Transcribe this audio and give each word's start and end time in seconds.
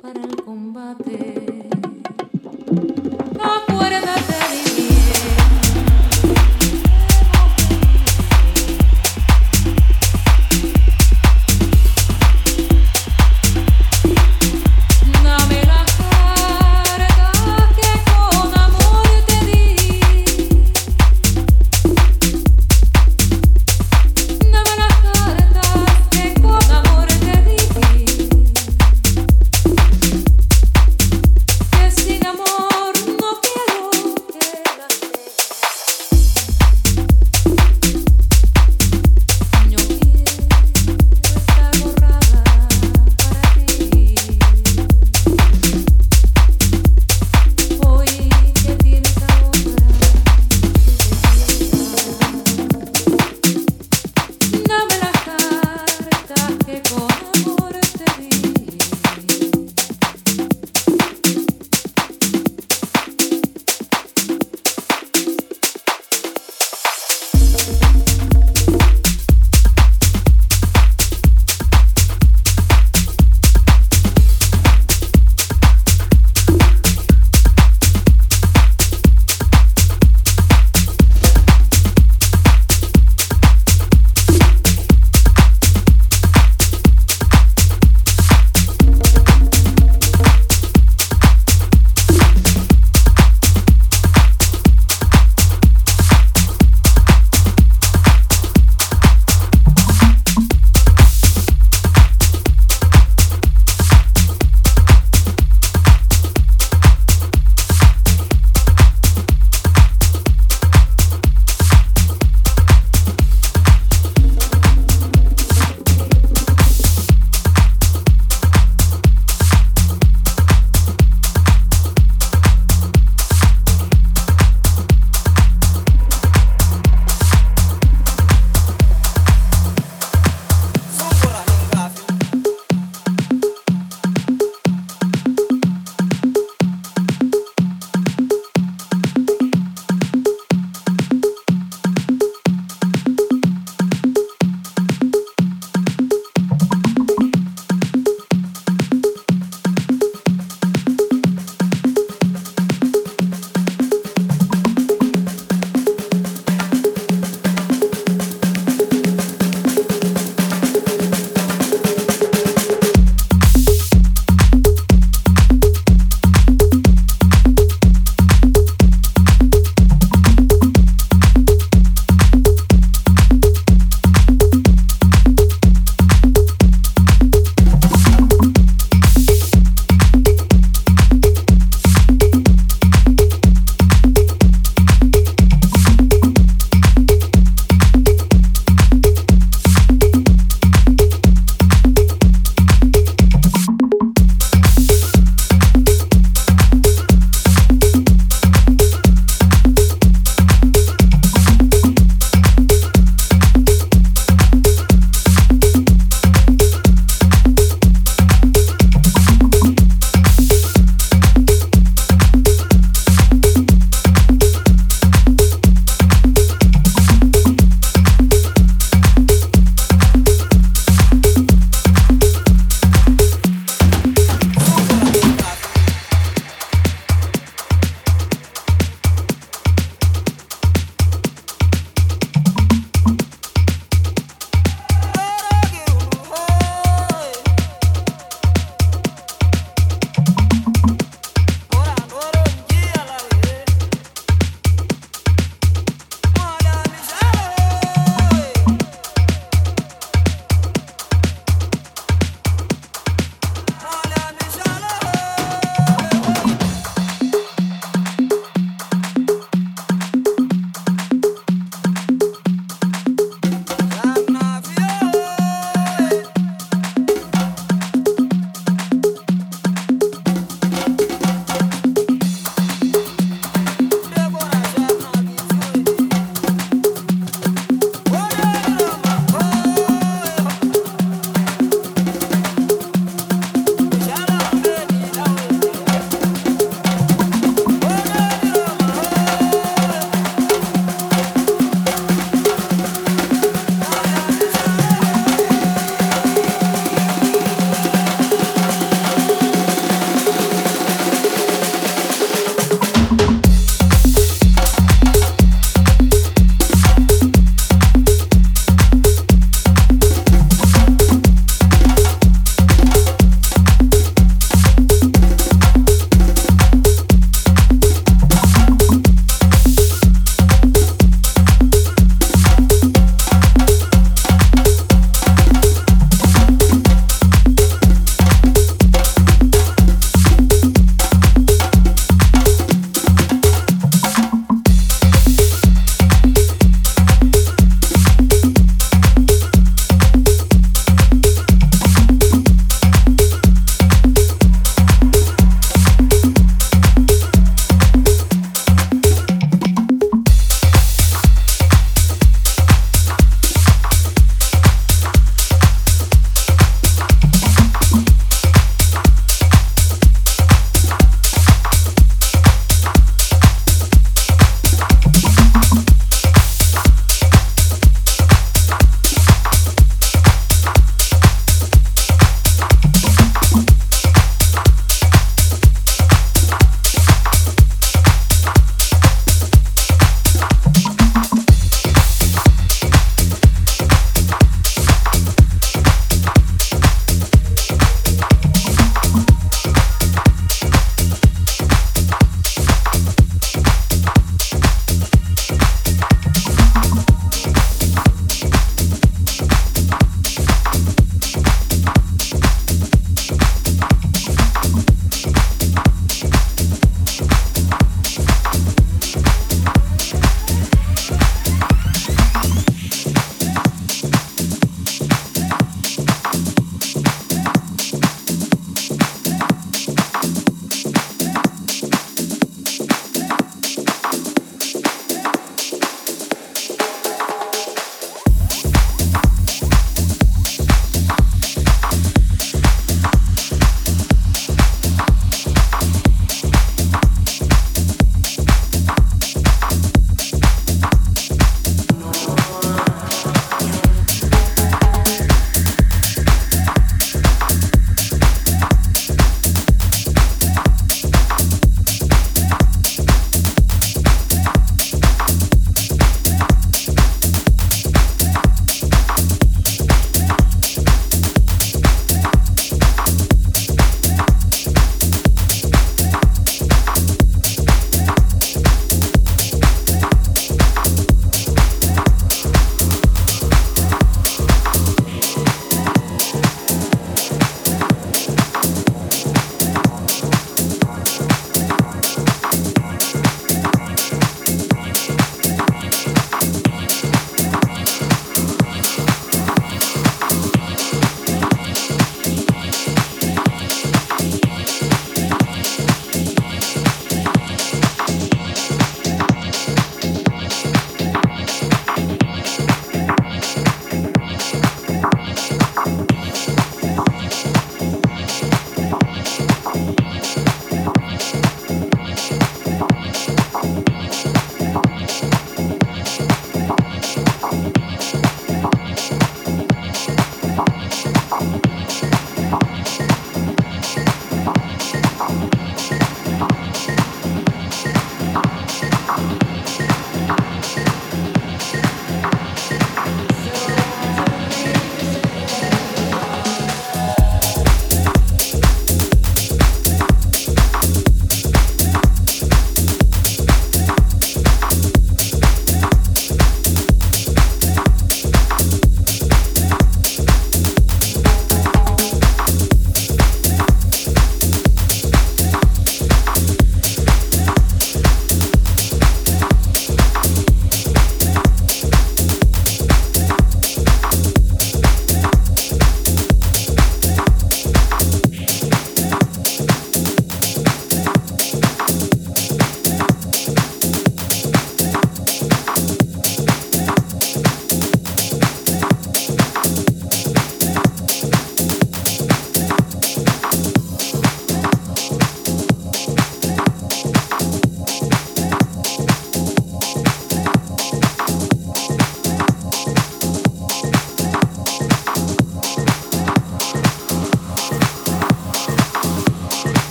para 0.00 0.20
el 0.20 0.36
combate. 0.42 1.68
Acuérdate 3.40 4.19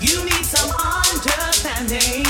You 0.00 0.24
need 0.24 0.44
some 0.44 0.70
understanding. 0.70 2.23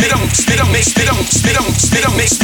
spit 0.00 0.14
on, 0.14 0.30
spit 0.30 0.60
on, 0.60 0.74
spit 0.82 1.10
on, 1.10 1.24
spit 1.24 1.60
on, 1.60 1.74
spit 1.74 2.06
on, 2.06 2.12
spit 2.14 2.34
on, 2.34 2.39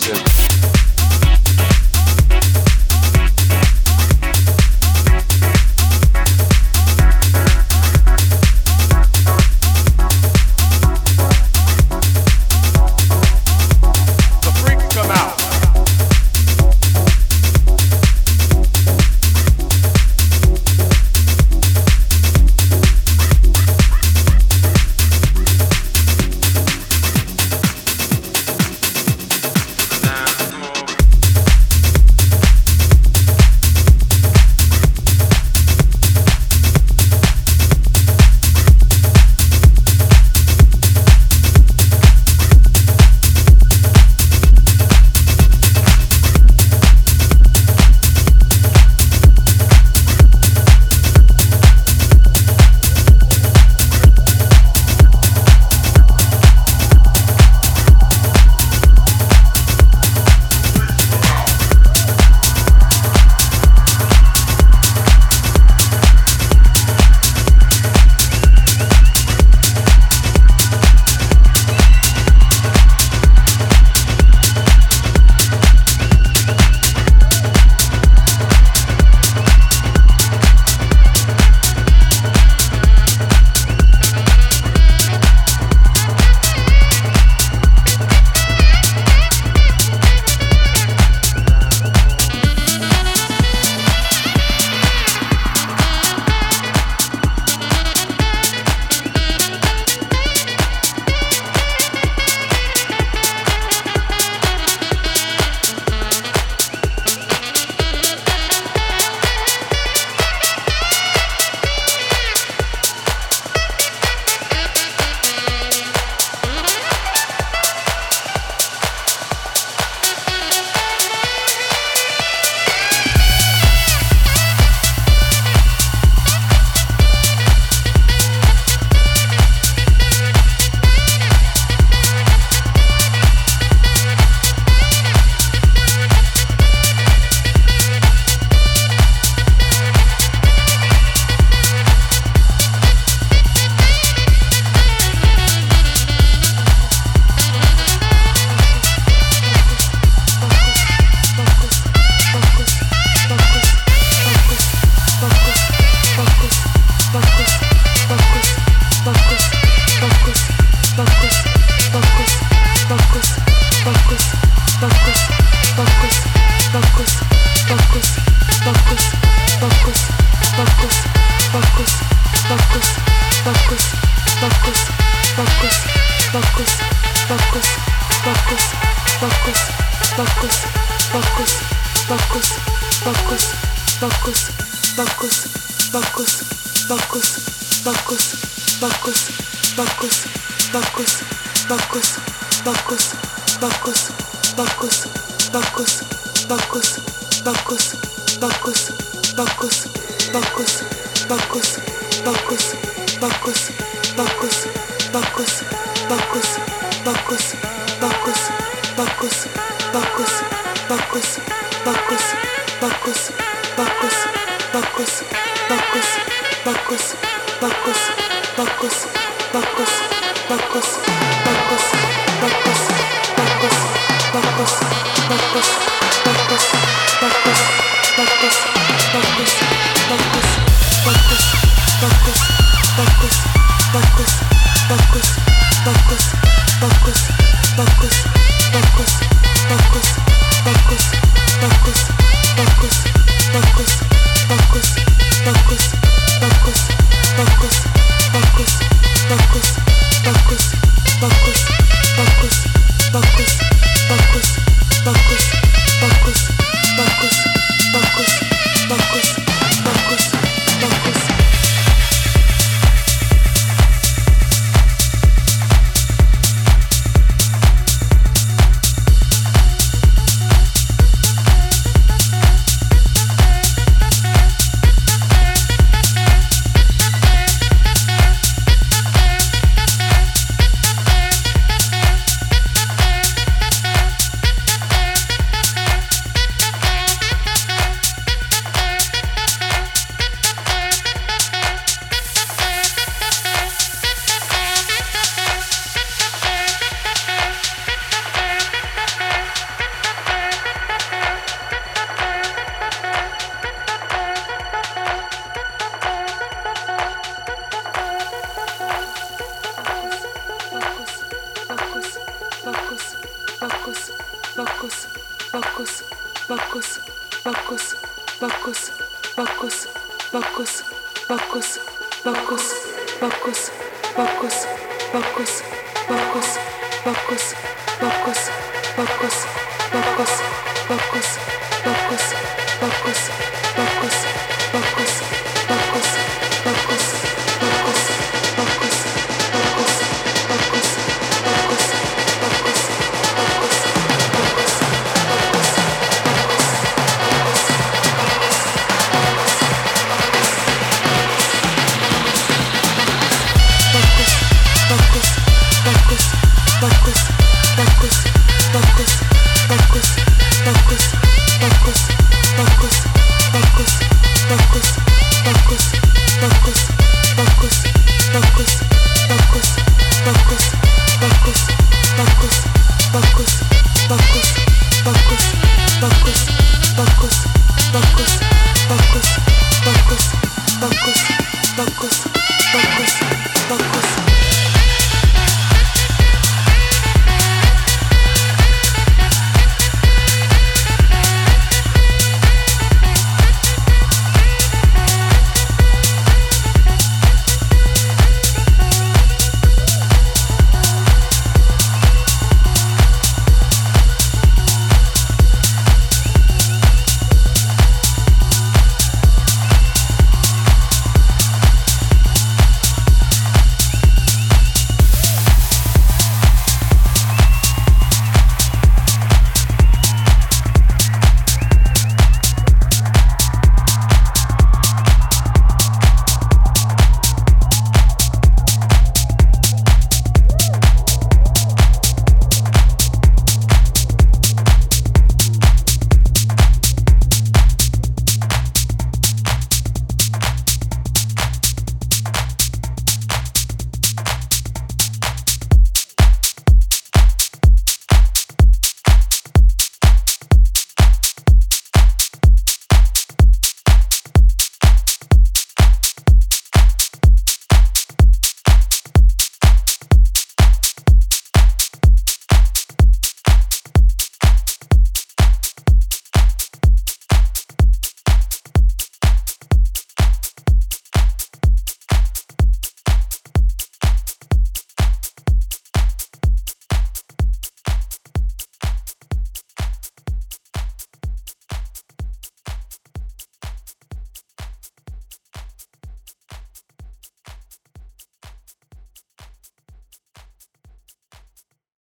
thousand. 0.00 0.43